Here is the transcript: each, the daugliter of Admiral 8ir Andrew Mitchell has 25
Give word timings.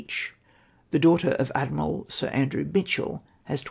each, 0.03 0.33
the 0.89 0.99
daugliter 0.99 1.35
of 1.35 1.51
Admiral 1.53 2.07
8ir 2.09 2.33
Andrew 2.33 2.67
Mitchell 2.73 3.23
has 3.43 3.59
25 3.59 3.59